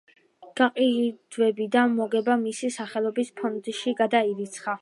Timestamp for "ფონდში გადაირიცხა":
3.43-4.77